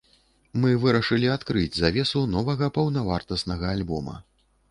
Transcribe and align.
Мы 0.61 0.69
вырашылі 0.83 1.27
адкрыць 1.33 1.75
завесу 1.81 2.23
новага 2.35 2.71
паўнавартаснага 2.79 3.65
альбома. 3.77 4.19